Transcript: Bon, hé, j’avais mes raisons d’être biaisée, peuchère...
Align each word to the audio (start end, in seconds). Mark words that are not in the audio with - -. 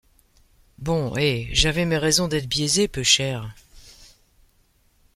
Bon, 0.79 1.15
hé, 1.15 1.47
j’avais 1.53 1.85
mes 1.85 1.99
raisons 1.99 2.27
d’être 2.27 2.47
biaisée, 2.47 2.87
peuchère... 2.87 3.53